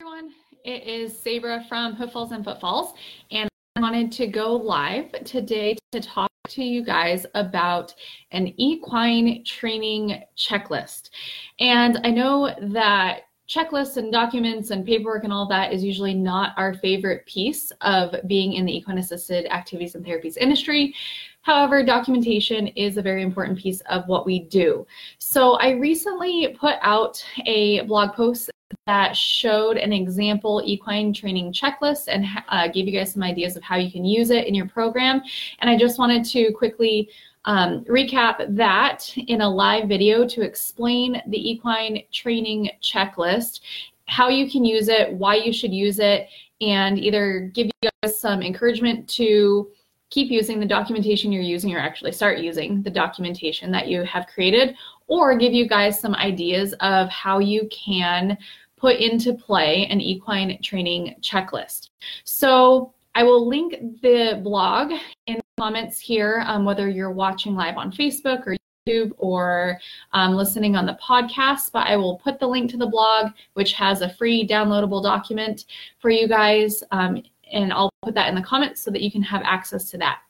[0.00, 0.30] everyone.
[0.64, 2.94] It is Sabra from Hoofalls and Footfalls,
[3.32, 7.92] and I wanted to go live today to talk to you guys about
[8.30, 11.10] an equine training checklist.
[11.58, 16.52] And I know that checklists and documents and paperwork and all that is usually not
[16.56, 20.94] our favorite piece of being in the equine assisted activities and therapies industry.
[21.42, 24.86] However, documentation is a very important piece of what we do.
[25.18, 28.50] So I recently put out a blog post
[28.86, 33.62] that showed an example equine training checklist and uh, gave you guys some ideas of
[33.62, 35.22] how you can use it in your program.
[35.60, 37.10] And I just wanted to quickly
[37.44, 43.60] um, recap that in a live video to explain the equine training checklist,
[44.06, 46.28] how you can use it, why you should use it,
[46.60, 49.70] and either give you guys some encouragement to
[50.10, 54.26] keep using the documentation you're using or actually start using the documentation that you have
[54.26, 54.74] created
[55.06, 58.36] or give you guys some ideas of how you can
[58.78, 61.90] put into play an equine training checklist.
[62.24, 64.92] So I will link the blog
[65.26, 68.56] in the comments here, um, whether you're watching live on Facebook or
[68.88, 69.78] YouTube or
[70.12, 73.72] um, listening on the podcast, but I will put the link to the blog, which
[73.74, 75.66] has a free downloadable document
[75.98, 76.82] for you guys.
[76.90, 77.22] Um,
[77.52, 80.20] and I'll put that in the comments so that you can have access to that.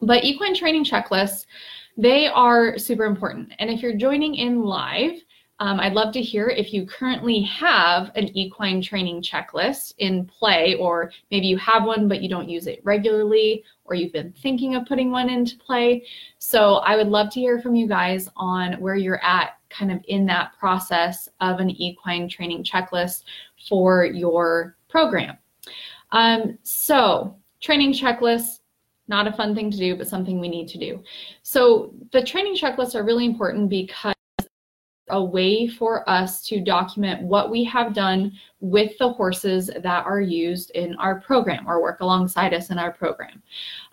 [0.00, 1.46] But equine training checklists,
[1.96, 3.52] they are super important.
[3.58, 5.12] And if you're joining in live,
[5.62, 10.74] um, I'd love to hear if you currently have an equine training checklist in play,
[10.74, 14.74] or maybe you have one but you don't use it regularly, or you've been thinking
[14.74, 16.04] of putting one into play.
[16.40, 20.00] So I would love to hear from you guys on where you're at kind of
[20.08, 23.22] in that process of an equine training checklist
[23.68, 25.38] for your program.
[26.10, 28.58] Um, so, training checklists,
[29.06, 31.04] not a fun thing to do, but something we need to do.
[31.44, 34.12] So, the training checklists are really important because
[35.12, 40.20] a way for us to document what we have done with the horses that are
[40.20, 43.42] used in our program or work alongside us in our program.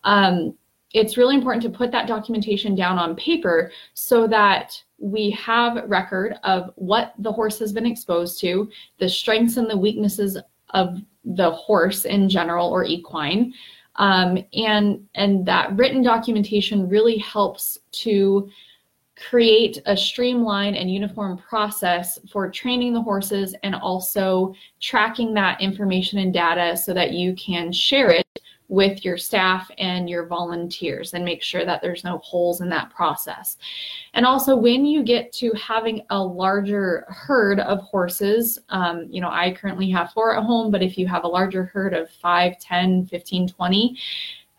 [0.03, 0.55] Um,
[0.93, 6.35] it's really important to put that documentation down on paper so that we have record
[6.43, 10.37] of what the horse has been exposed to, the strengths and the weaknesses
[10.71, 13.53] of the horse in general or equine.
[13.95, 18.49] Um, and and that written documentation really helps to
[19.27, 26.19] create a streamlined and uniform process for training the horses and also tracking that information
[26.19, 28.25] and data so that you can share it
[28.69, 32.91] with your staff and your volunteers and make sure that there's no holes in that
[32.91, 33.57] process.
[34.13, 39.29] And also, when you get to having a larger herd of horses, um, you know,
[39.29, 42.59] I currently have four at home, but if you have a larger herd of 5,
[42.59, 43.97] 10, 15, 20,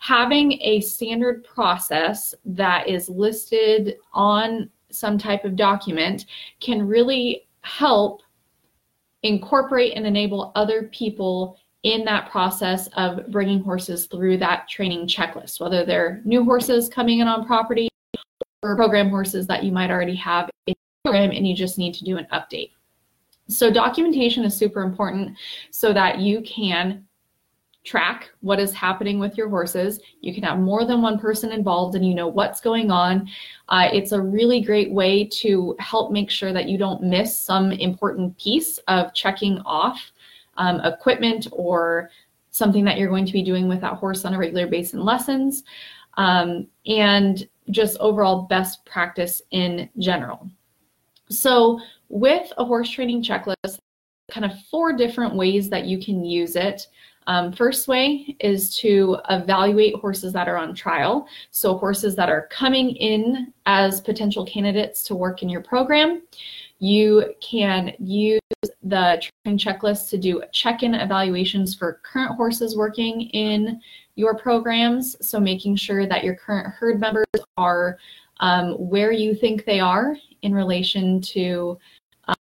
[0.00, 6.24] having a standard process that is listed on some type of document
[6.58, 8.22] can really help
[9.22, 15.60] incorporate and enable other people in that process of bringing horses through that training checklist,
[15.60, 17.88] whether they're new horses coming in on property
[18.62, 21.92] or program horses that you might already have in the program and you just need
[21.92, 22.70] to do an update.
[23.48, 25.36] So documentation is super important
[25.70, 27.04] so that you can
[27.84, 30.00] track what is happening with your horses.
[30.20, 33.28] You can have more than one person involved and you know what's going on.
[33.68, 37.72] Uh, it's a really great way to help make sure that you don't miss some
[37.72, 40.12] important piece of checking off
[40.58, 42.10] um, equipment or
[42.50, 45.04] something that you're going to be doing with that horse on a regular basis in
[45.04, 45.62] lessons,
[46.16, 50.50] um, and just overall best practice in general.
[51.30, 53.78] So, with a horse training checklist,
[54.30, 56.86] kind of four different ways that you can use it.
[57.26, 61.28] Um, first way is to evaluate horses that are on trial.
[61.50, 66.22] So, horses that are coming in as potential candidates to work in your program.
[66.78, 68.40] You can use
[68.82, 73.80] the training checklist to do check-in evaluations for current horses working in
[74.16, 75.16] your programs.
[75.26, 77.26] So making sure that your current herd members
[77.56, 77.98] are
[78.40, 81.78] um, where you think they are in relation to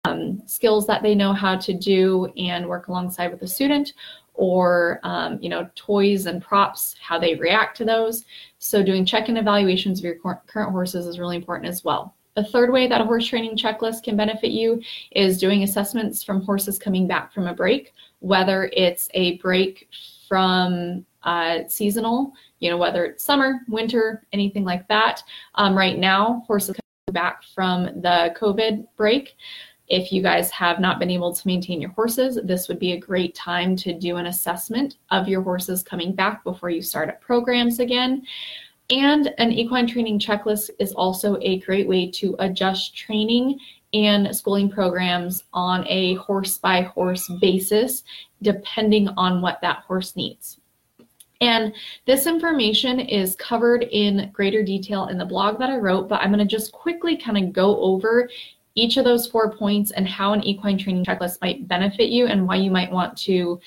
[0.03, 3.93] um, skills that they know how to do and work alongside with the student
[4.33, 8.25] or um, you know toys and props how they react to those
[8.59, 12.71] so doing check-in evaluations of your current horses is really important as well a third
[12.71, 14.81] way that a horse training checklist can benefit you
[15.11, 19.87] is doing assessments from horses coming back from a break, whether it's a break
[20.27, 25.23] from uh, seasonal, you know, whether it's summer, winter, anything like that.
[25.55, 29.35] Um, right now, horses coming back from the COVID break.
[29.87, 32.99] If you guys have not been able to maintain your horses, this would be a
[32.99, 37.21] great time to do an assessment of your horses coming back before you start up
[37.21, 38.23] programs again.
[38.89, 43.59] And an equine training checklist is also a great way to adjust training
[43.93, 48.03] and schooling programs on a horse by horse basis,
[48.41, 50.59] depending on what that horse needs.
[51.41, 51.73] And
[52.05, 56.31] this information is covered in greater detail in the blog that I wrote, but I'm
[56.31, 58.29] going to just quickly kind of go over
[58.75, 62.47] each of those four points and how an equine training checklist might benefit you and
[62.47, 63.59] why you might want to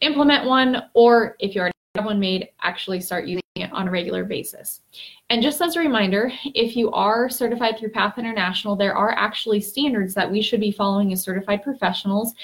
[0.00, 3.90] implement one, or if you already have one made, actually start using it on a
[3.90, 4.80] regular basis.
[5.28, 9.60] And just as a reminder, if you are certified through PATH International, there are actually
[9.60, 12.34] standards that we should be following as certified professionals.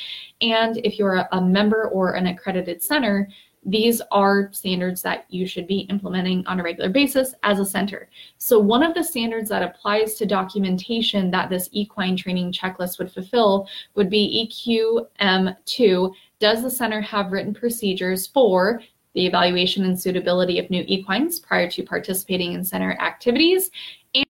[0.40, 3.28] And if you're a member or an accredited center,
[3.66, 8.08] these are standards that you should be implementing on a regular basis as a center.
[8.38, 13.10] So one of the standards that applies to documentation that this equine training checklist would
[13.10, 16.14] fulfill would be EQM2.
[16.38, 18.80] Does the center have written procedures for
[19.14, 23.70] the evaluation and suitability of new equines prior to participating in center activities
[24.14, 24.26] and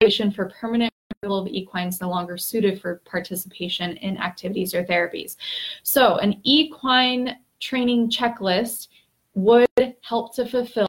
[0.00, 5.36] evaluation for permanent removal of equines no longer suited for participation in activities or therapies.
[5.82, 8.88] So an equine training checklist
[9.34, 9.68] would
[10.02, 10.88] help to fulfill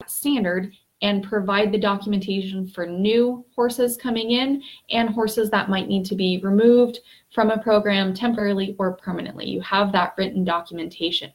[0.00, 0.72] that standard
[1.02, 6.14] and provide the documentation for new horses coming in and horses that might need to
[6.14, 7.00] be removed
[7.34, 9.46] from a program temporarily or permanently.
[9.46, 11.30] You have that written documentation.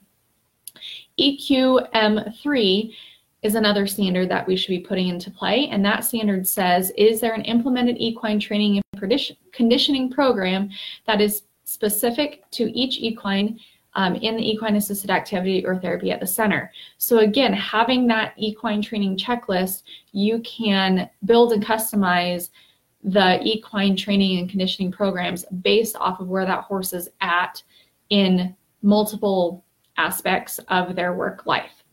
[1.20, 2.94] EQM3
[3.42, 7.22] is another standard that we should be putting into play, and that standard says, is
[7.22, 10.70] there an implemented equine training and conditioning program
[11.06, 13.60] that is specific to each equine
[13.96, 16.72] um, in the equine assisted activity or therapy at the center.
[16.98, 22.50] So again, having that equine training checklist, you can build and customize
[23.04, 27.64] the equine training and conditioning programs based off of where that horse is at
[28.10, 29.64] in multiple
[29.98, 31.84] aspects of their work life.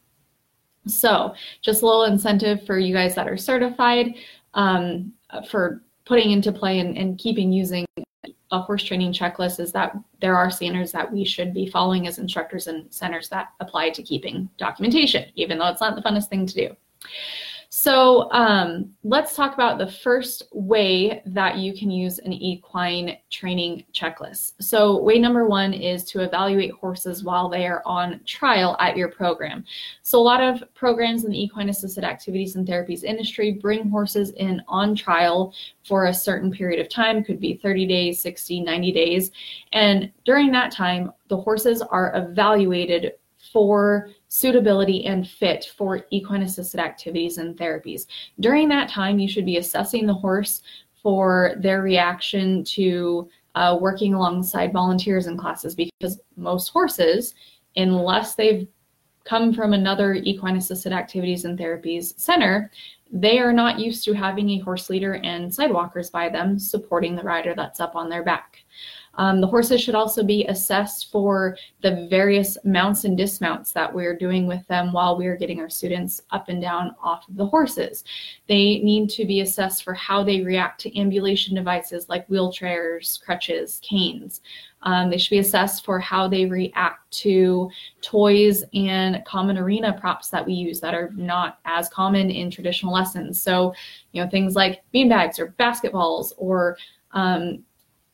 [0.86, 4.14] So just a little incentive for you guys that are certified
[4.54, 5.12] um,
[5.48, 7.84] for putting into play and, and keeping using
[8.52, 12.18] a horse training checklist is that there are standards that we should be following as
[12.18, 16.46] instructors and centers that apply to keeping documentation, even though it's not the funnest thing
[16.46, 16.76] to do.
[17.78, 23.84] So um, let's talk about the first way that you can use an equine training
[23.92, 24.52] checklist.
[24.60, 29.08] So way number one is to evaluate horses while they are on trial at your
[29.08, 29.62] program.
[30.00, 34.30] So a lot of programs in the equine assisted activities and therapies industry bring horses
[34.30, 35.52] in on trial
[35.84, 39.30] for a certain period of time, could be 30 days, 60, 90 days.
[39.74, 43.12] And during that time, the horses are evaluated
[43.52, 48.06] for suitability and fit for equine assisted activities and therapies.
[48.40, 50.62] During that time, you should be assessing the horse
[51.02, 57.34] for their reaction to uh, working alongside volunteers in classes because most horses,
[57.76, 58.68] unless they've
[59.24, 62.70] come from another equine assisted activities and therapies center,
[63.12, 67.22] they are not used to having a horse leader and sidewalkers by them supporting the
[67.22, 68.58] rider that's up on their back.
[69.16, 74.16] Um, the horses should also be assessed for the various mounts and dismounts that we're
[74.16, 78.04] doing with them while we're getting our students up and down off of the horses.
[78.48, 83.80] They need to be assessed for how they react to ambulation devices like wheelchairs, crutches,
[83.82, 84.40] canes.
[84.82, 87.70] Um, they should be assessed for how they react to
[88.02, 92.92] toys and common arena props that we use that are not as common in traditional
[92.92, 93.42] lessons.
[93.42, 93.74] So,
[94.12, 96.76] you know, things like beanbags or basketballs or
[97.12, 97.64] um,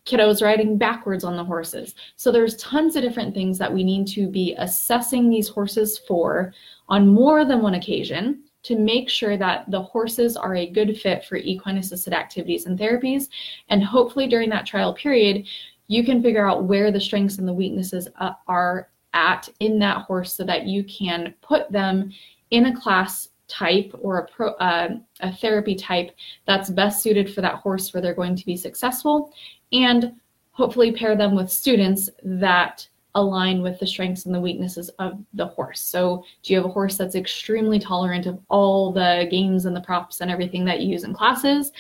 [0.05, 1.95] kiddos riding backwards on the horses.
[2.17, 6.53] So there's tons of different things that we need to be assessing these horses for
[6.89, 11.25] on more than one occasion to make sure that the horses are a good fit
[11.25, 13.29] for equine assisted activities and therapies.
[13.69, 15.47] And hopefully during that trial period,
[15.89, 20.03] you can figure out where the strengths and the weaknesses uh, are at in that
[20.03, 22.11] horse so that you can put them
[22.51, 26.11] in a class type or a, pro, uh, a therapy type
[26.47, 29.33] that's best suited for that horse where they're going to be successful
[29.73, 30.13] and
[30.53, 35.47] hopefully pair them with students that align with the strengths and the weaknesses of the
[35.47, 35.81] horse.
[35.81, 39.83] So, do you have a horse that's extremely tolerant of all the games and the
[39.83, 41.73] props and everything that you use in classes?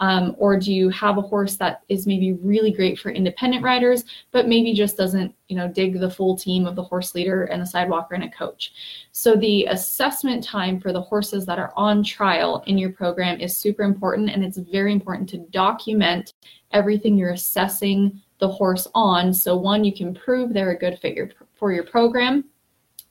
[0.00, 4.04] Um, or do you have a horse that is maybe really great for independent riders,
[4.32, 7.60] but maybe just doesn't, you know, dig the full team of the horse leader and
[7.60, 8.72] the sidewalker and a coach?
[9.12, 13.56] So the assessment time for the horses that are on trial in your program is
[13.56, 16.32] super important, and it's very important to document
[16.72, 19.34] everything you're assessing the horse on.
[19.34, 22.44] So one, you can prove they're a good fit for your program.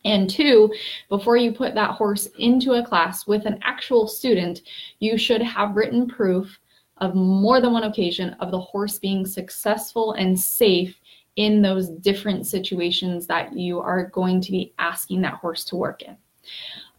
[0.05, 0.73] And two,
[1.09, 4.61] before you put that horse into a class with an actual student,
[4.99, 6.57] you should have written proof
[6.99, 10.99] of more than one occasion of the horse being successful and safe
[11.35, 16.01] in those different situations that you are going to be asking that horse to work
[16.01, 16.17] in.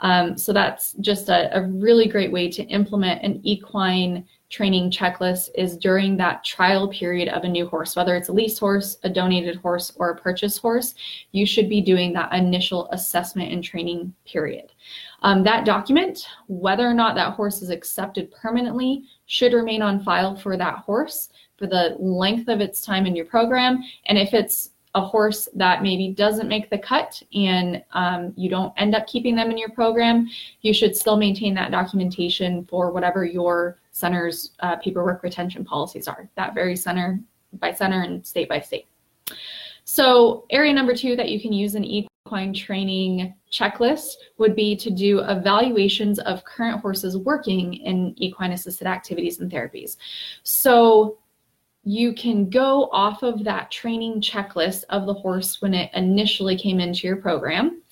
[0.01, 5.49] Um, so that's just a, a really great way to implement an equine training checklist
[5.55, 9.09] is during that trial period of a new horse, whether it's a lease horse, a
[9.09, 10.95] donated horse, or a purchase horse,
[11.31, 14.73] you should be doing that initial assessment and training period.
[15.23, 20.35] Um, that document, whether or not that horse is accepted permanently, should remain on file
[20.35, 23.85] for that horse for the length of its time in your program.
[24.07, 28.73] And if it's a horse that maybe doesn't make the cut and um, you don't
[28.77, 30.29] end up keeping them in your program,
[30.63, 36.29] you should still maintain that documentation for whatever your center's uh, paperwork retention policies are.
[36.37, 37.21] That varies center
[37.55, 38.89] by center and state by state.
[39.85, 44.91] So area number two that you can use an equine training checklist would be to
[44.91, 49.97] do evaluations of current horses working in equine assisted activities and therapies.
[50.43, 51.19] So
[51.83, 56.79] you can go off of that training checklist of the horse when it initially came
[56.79, 57.83] into your program.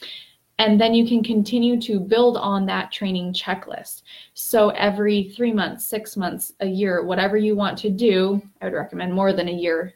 [0.59, 4.03] And then you can continue to build on that training checklist.
[4.35, 8.75] So every three months, six months, a year, whatever you want to do, I would
[8.75, 9.95] recommend more than a year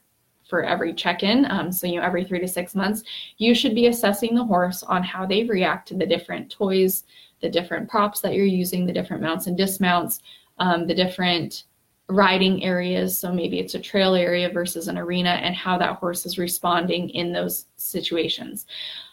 [0.48, 1.50] for every check-in.
[1.50, 3.02] Um, so you know every three to six months,
[3.38, 7.04] you should be assessing the horse on how they react to the different toys,
[7.40, 10.20] the different props that you're using, the different mounts and dismounts,
[10.58, 11.64] um, the different
[12.08, 13.18] riding areas.
[13.18, 17.08] So maybe it's a trail area versus an arena and how that horse is responding
[17.10, 18.66] in those situations.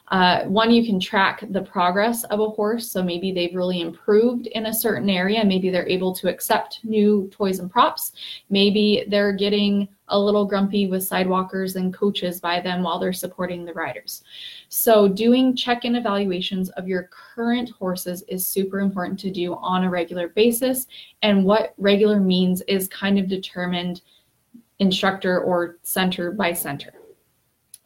[0.10, 2.90] Uh, one, you can track the progress of a horse.
[2.92, 5.46] So maybe they've really improved in a certain area.
[5.46, 8.14] Maybe they're able to accept new toys and props.
[8.50, 13.64] Maybe they're getting a little grumpy with sidewalkers and coaches by them while they're supporting
[13.64, 14.24] the riders.
[14.70, 19.90] So doing check-in evaluations of your current horses is super important to do on a
[19.90, 20.88] regular basis.
[21.22, 24.02] And what regular means is kind of determined
[24.80, 26.94] instructor or center by center.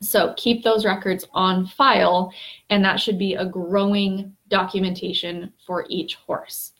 [0.04, 2.32] So keep those records on file,
[2.70, 6.74] and that should be a growing documentation for each horse.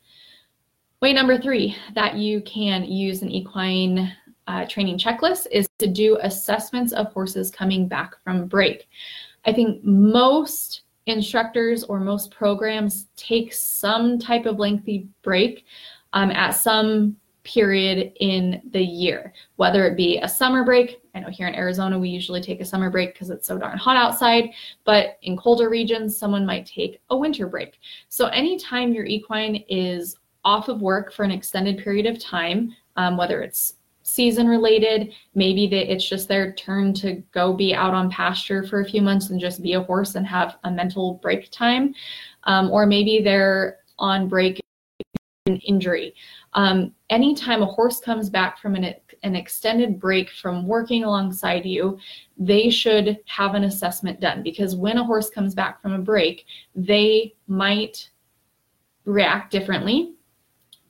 [1.02, 4.14] Way number three that you can use an equine
[4.48, 8.88] uh, training checklist is to do assessments of horses coming back from break.
[9.46, 15.66] I think most instructors or most programs take some type of lengthy break
[16.14, 21.02] um, at some period in the year, whether it be a summer break.
[21.16, 23.78] I know here in Arizona, we usually take a summer break because it's so darn
[23.78, 24.50] hot outside,
[24.84, 27.80] but in colder regions, someone might take a winter break.
[28.10, 33.16] So anytime your equine is off of work for an extended period of time, um,
[33.16, 38.64] whether it's season related, maybe it's just their turn to go be out on pasture
[38.64, 41.94] for a few months and just be a horse and have a mental break time,
[42.44, 44.63] um, or maybe they're on break
[45.46, 46.16] an injury.
[46.54, 52.00] Um, anytime a horse comes back from an, an extended break from working alongside you,
[52.38, 56.46] they should have an assessment done because when a horse comes back from a break,
[56.76, 58.10] they might
[59.04, 60.14] react differently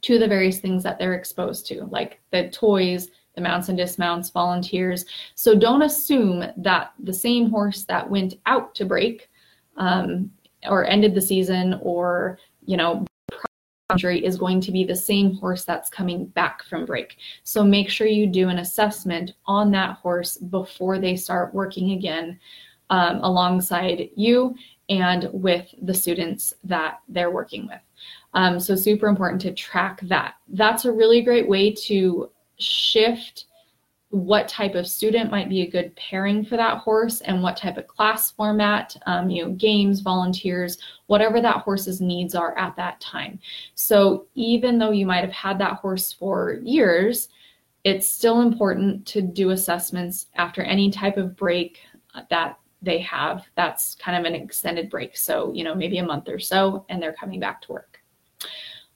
[0.02, 4.30] to the various things that they're exposed to, like the toys, the mounts and dismounts,
[4.30, 5.06] volunteers.
[5.34, 9.30] So don't assume that the same horse that went out to break
[9.78, 10.30] um,
[10.68, 13.08] or ended the season or, you know,
[13.92, 17.18] injury is going to be the same horse that's coming back from break.
[17.44, 22.40] So make sure you do an assessment on that horse before they start working again
[22.90, 24.56] um, alongside you
[24.90, 27.80] and with the students that they're working with.
[28.34, 30.36] Um, so super important to track that.
[30.48, 33.46] That's a really great way to shift
[34.14, 37.78] what type of student might be a good pairing for that horse and what type
[37.78, 40.78] of class format, um, you know, games, volunteers,
[41.08, 43.40] whatever that horse's needs are at that time.
[43.74, 47.30] So even though you might have had that horse for years,
[47.84, 51.80] it's still important to do assessments after any type of break
[52.30, 53.48] that they have.
[53.56, 55.18] That's kind of an extended break.
[55.18, 57.93] So, you know, maybe a month or so, and they're coming back to work.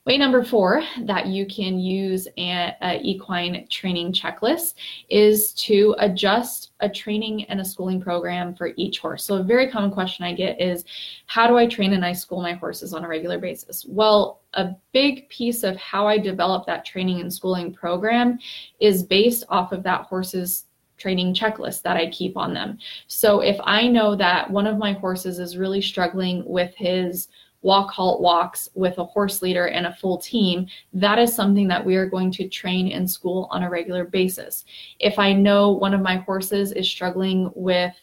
[0.08, 4.76] Way number four that you can use an equine training checklist
[5.10, 9.26] is to adjust a training and a schooling program for each horse.
[9.26, 10.86] So a very common question I get is,
[11.26, 13.86] how do I train and I school my horses on a regular basis?
[13.86, 18.40] Well, a big piece of how I develop that training and schooling program
[18.80, 22.78] is based off of that horse's training checklist that I keep on them.
[23.08, 27.28] So if I know that one of my horses is really struggling with his
[27.62, 31.86] walk halt walks with a horse leader and a full team, that is something that
[31.86, 34.66] we are going to train in school on a regular basis.
[35.00, 37.94] If I know one of my horses is struggling with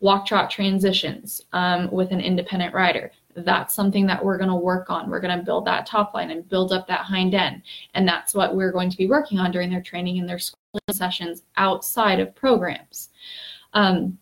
[0.00, 4.90] walk trot transitions um, with an independent rider, that's something that we're going to work
[4.90, 5.10] on.
[5.10, 7.62] We're going to build that top line and build up that hind end.
[7.94, 10.58] And that's what we're going to be working on during their training and their school
[10.90, 13.10] sessions outside of programs.
[13.74, 14.18] Um,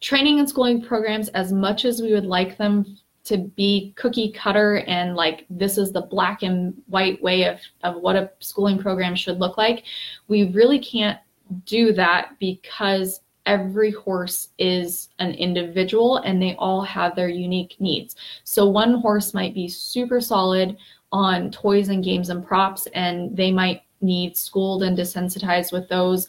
[0.00, 4.78] training and schooling programs, as much as we would like them to be cookie cutter
[4.86, 9.14] and like this is the black and white way of, of what a schooling program
[9.14, 9.84] should look like.
[10.28, 11.18] We really can't
[11.64, 18.16] do that because every horse is an individual and they all have their unique needs.
[18.44, 20.76] So one horse might be super solid
[21.12, 26.28] on toys and games and props and they might need schooled and desensitized with those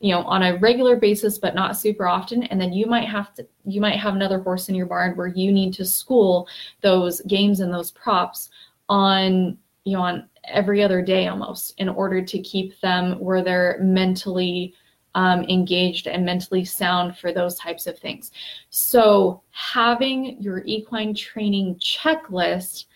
[0.00, 2.42] you know on a regular basis but not super often.
[2.44, 5.28] And then you might have to you might have another horse in your barn where
[5.28, 6.48] you need to school
[6.80, 8.50] those games and those props
[8.88, 13.78] on you know on every other day almost in order to keep them where they're
[13.82, 14.74] mentally
[15.14, 18.30] um, engaged and mentally sound for those types of things.
[18.70, 22.86] So having your equine training checklist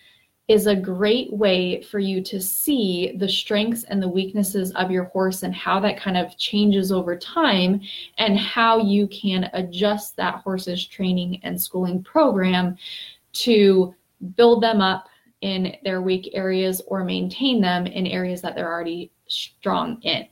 [0.47, 5.05] is a great way for you to see the strengths and the weaknesses of your
[5.05, 7.81] horse and how that kind of changes over time
[8.19, 12.77] and how you can adjust that horse's training and schooling program
[13.33, 13.93] to
[14.35, 15.09] build them up
[15.41, 20.27] in their weak areas or maintain them in areas that they're already strong in.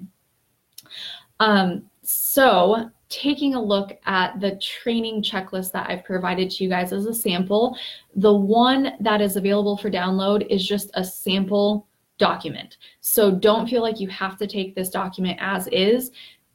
[1.39, 6.91] Um, so taking a look at the training checklist that I've provided to you guys
[6.91, 7.77] as a sample.
[8.15, 12.77] The one that is available for download is just a sample document.
[13.01, 16.11] So don't feel like you have to take this document as is.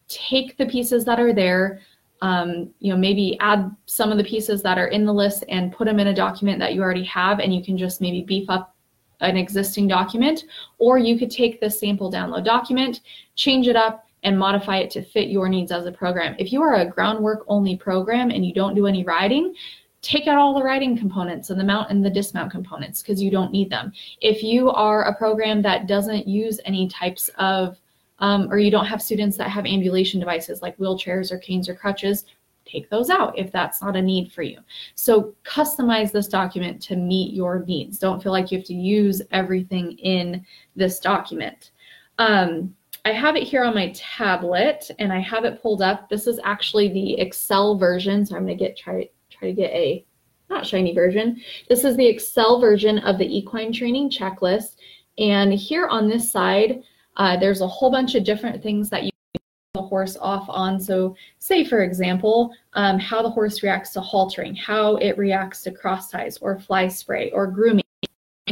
[0.08, 1.80] Take the pieces that are there,
[2.22, 5.72] um, you know, maybe add some of the pieces that are in the list and
[5.72, 8.48] put them in a document that you already have, and you can just maybe beef
[8.50, 8.74] up
[9.20, 10.44] an existing document,
[10.78, 13.00] or you could take the sample download document,
[13.34, 16.34] change it up, and modify it to fit your needs as a program.
[16.38, 19.54] If you are a groundwork only program and you don't do any riding,
[20.02, 23.30] take out all the riding components and the mount and the dismount components because you
[23.30, 23.92] don't need them.
[24.20, 27.76] If you are a program that doesn't use any types of,
[28.20, 31.74] um, or you don't have students that have ambulation devices like wheelchairs or canes or
[31.74, 32.24] crutches,
[32.64, 34.58] take those out if that's not a need for you.
[34.94, 37.98] So customize this document to meet your needs.
[37.98, 40.44] Don't feel like you have to use everything in
[40.76, 41.70] this document.
[42.18, 42.74] Um,
[43.08, 46.10] I have it here on my tablet and I have it pulled up.
[46.10, 48.26] This is actually the Excel version.
[48.26, 50.04] So I'm going to get try try to get a
[50.50, 51.40] not shiny version.
[51.70, 54.76] This is the Excel version of the equine training checklist.
[55.16, 56.82] And here on this side,
[57.16, 59.40] uh, there's a whole bunch of different things that you can
[59.72, 60.78] the horse off on.
[60.78, 65.72] So say, for example, um, how the horse reacts to haltering, how it reacts to
[65.72, 67.84] cross ties or fly spray or grooming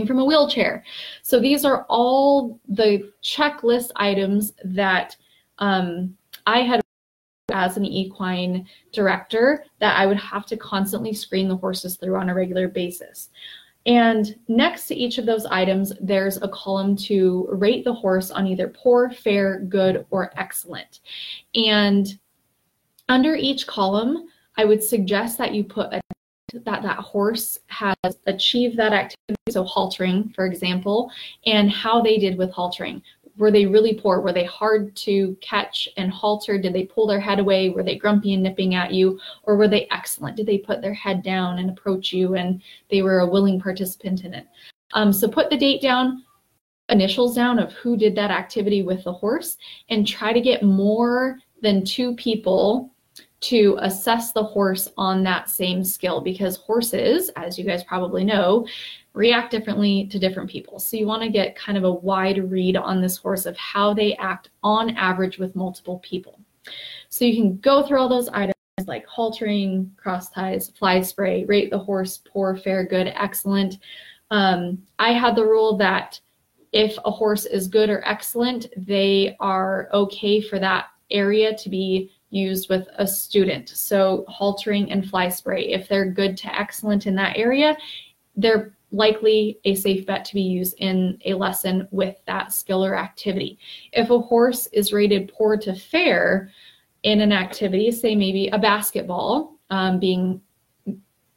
[0.04, 0.82] from a wheelchair.
[1.22, 5.16] So these are all the checklist items that
[5.58, 6.80] um, I had
[7.52, 12.28] as an equine director that I would have to constantly screen the horses through on
[12.28, 13.30] a regular basis.
[13.86, 18.46] And next to each of those items, there's a column to rate the horse on
[18.46, 21.00] either poor, fair, good, or excellent.
[21.54, 22.18] And
[23.08, 26.00] under each column, I would suggest that you put a
[26.64, 31.10] that that horse has achieved that activity, so haltering, for example,
[31.44, 33.02] and how they did with haltering.
[33.38, 34.20] Were they really poor?
[34.20, 36.56] Were they hard to catch and halter?
[36.58, 37.68] Did they pull their head away?
[37.68, 39.20] Were they grumpy and nipping at you?
[39.42, 40.36] Or were they excellent?
[40.36, 44.24] Did they put their head down and approach you and they were a willing participant
[44.24, 44.46] in it?
[44.94, 46.24] Um, so put the date down,
[46.88, 49.58] initials down of who did that activity with the horse,
[49.90, 52.94] and try to get more than two people
[53.40, 58.66] to assess the horse on that same skill because horses, as you guys probably know,
[59.12, 60.78] react differently to different people.
[60.78, 63.94] So you want to get kind of a wide read on this horse of how
[63.94, 66.40] they act on average with multiple people.
[67.08, 68.54] So you can go through all those items
[68.86, 73.78] like haltering, cross ties, fly spray, rate the horse, poor, fair, good, excellent.
[74.30, 76.20] Um, I had the rule that
[76.72, 82.12] if a horse is good or excellent, they are okay for that area to be
[82.30, 83.68] used with a student.
[83.68, 87.76] So haltering and fly spray, if they're good to excellent in that area,
[88.36, 92.96] they're likely a safe bet to be used in a lesson with that skill or
[92.96, 93.58] activity.
[93.92, 96.50] If a horse is rated poor to fair
[97.02, 100.40] in an activity, say maybe a basketball um, being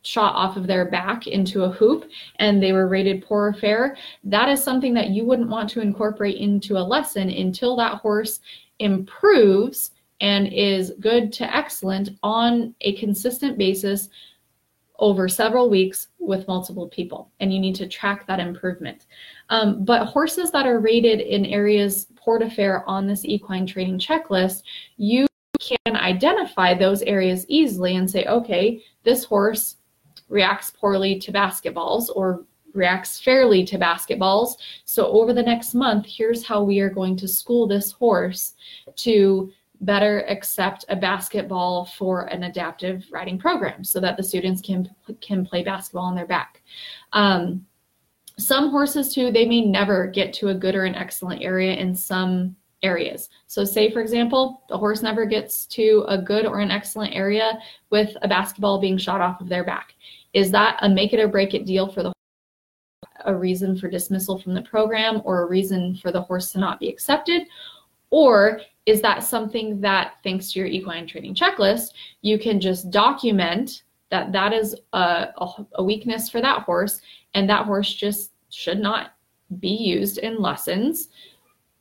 [0.02, 3.97] shot off of their back into a hoop and they were rated poor or fair,
[4.23, 8.39] that is something that you wouldn't want to incorporate into a lesson until that horse
[8.80, 14.10] improves and is good to excellent on a consistent basis
[14.99, 17.32] over several weeks with multiple people.
[17.39, 19.05] And you need to track that improvement.
[19.49, 23.99] Um, but horses that are rated in areas poor to fair on this equine training
[23.99, 24.63] checklist,
[24.97, 25.25] you
[25.60, 29.77] can identify those areas easily and say, okay, this horse
[30.27, 34.55] reacts poorly to basketballs or reacts fairly to basketballs.
[34.86, 38.53] So over the next month, here's how we are going to school this horse
[38.97, 39.51] to
[39.82, 44.89] better accept a basketball for an adaptive riding program so that the students can
[45.22, 46.62] can play basketball on their back.
[47.13, 47.65] Um,
[48.38, 51.96] some horses too, they may never get to a good or an excellent area in
[51.96, 53.30] some areas.
[53.48, 57.60] So say for example, the horse never gets to a good or an excellent area
[57.89, 59.96] with a basketball being shot off of their back.
[60.34, 62.13] Is that a make it or break it deal for the
[63.26, 66.80] a reason for dismissal from the program or a reason for the horse to not
[66.80, 67.44] be accepted?
[68.12, 71.91] Or is that something that, thanks to your equine training checklist,
[72.22, 75.28] you can just document that that is a,
[75.74, 77.00] a, weakness for that horse
[77.36, 79.13] and that horse just should not
[79.60, 81.10] be used in lessons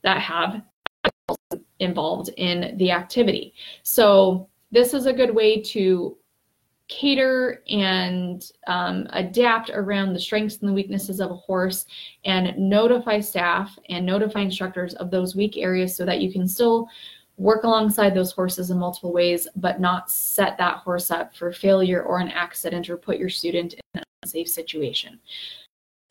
[0.03, 0.61] that have
[1.79, 3.53] involved in the activity.
[3.81, 6.15] So this is a good way to
[6.89, 11.85] cater and um, adapt around the strengths and the weaknesses of a horse
[12.25, 16.89] and notify staff and notify instructors of those weak areas so that you can still
[17.37, 22.01] work alongside those horses in multiple ways, but not set that horse up for failure
[22.03, 25.17] or an accident or put your student in an unsafe situation.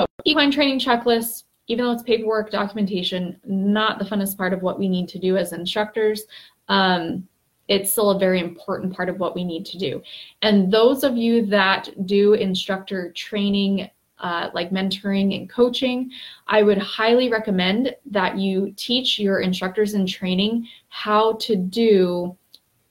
[0.01, 4.79] So, equine training checklist, even though it's paperwork, documentation, not the funnest part of what
[4.79, 6.23] we need to do as instructors.
[6.69, 7.27] Um,
[7.69, 10.03] it's still a very important part of what we need to do.
[10.43, 16.11] And those of you that do instructor training, uh, like mentoring and coaching,
[16.49, 22.37] I would highly recommend that you teach your instructors in training how to do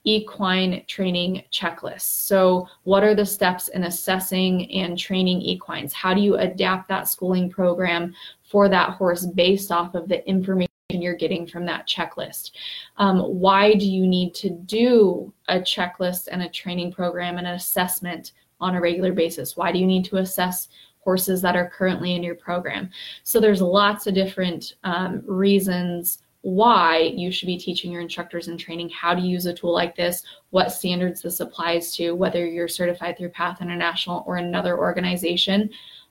[0.04, 2.00] equine training checklists.
[2.00, 5.92] So, what are the steps in assessing and training equines?
[5.92, 10.67] How do you adapt that schooling program for that horse based off of the information?
[10.90, 12.52] You're getting from that checklist.
[12.96, 17.56] Um, why do you need to do a checklist and a training program and an
[17.56, 19.54] assessment on a regular basis?
[19.54, 20.68] Why do you need to assess
[21.00, 22.88] horses that are currently in your program?
[23.22, 28.56] So there's lots of different um, reasons why you should be teaching your instructors in
[28.56, 32.66] training how to use a tool like this, what standards this applies to, whether you're
[32.66, 35.68] certified through PATH International or another organization,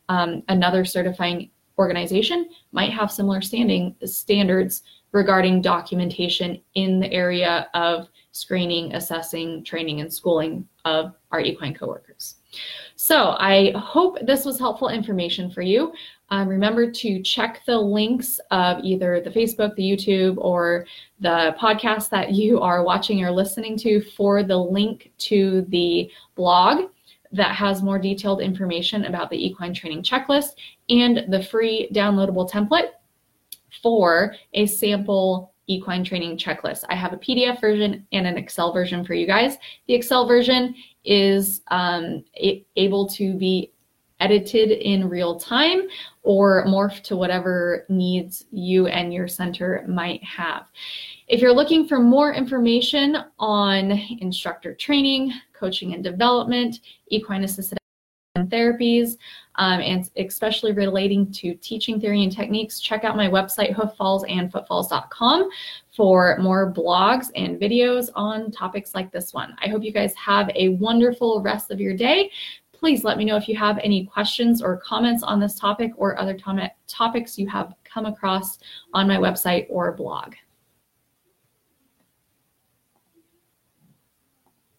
[0.08, 8.08] um, another certifying organization might have similar standing standards regarding documentation in the area of
[8.32, 12.36] screening, assessing, training, and schooling of our equine coworkers.
[12.96, 15.94] So I hope this was helpful information for you.
[16.30, 20.86] Um, remember to check the links of either the Facebook, the YouTube, or
[21.20, 26.90] the podcast that you are watching or listening to for the link to the blog
[27.38, 30.56] that has more detailed information about the equine training checklist
[30.90, 32.90] and the free downloadable template
[33.82, 36.84] for a sample equine training checklist.
[36.90, 39.58] I have a PDF version and an Excel version for you guys.
[39.88, 42.24] The Excel version is um,
[42.76, 43.72] able to be
[44.20, 45.84] edited in real time
[46.24, 50.68] or morph to whatever needs you and your center might have.
[51.28, 57.78] If you're looking for more information on instructor training, coaching and development, equine assisted
[58.46, 59.18] therapies,
[59.56, 65.50] um, and especially relating to teaching theory and techniques, check out my website, hooffallsandfootfalls.com
[65.96, 69.56] for more blogs and videos on topics like this one.
[69.64, 72.32] I hope you guys have a wonderful rest of your day.
[72.80, 76.20] Please let me know if you have any questions or comments on this topic or
[76.20, 76.38] other
[76.88, 78.60] topics you have come across
[78.94, 80.36] on my website or blog.